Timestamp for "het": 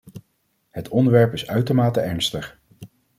0.69-0.87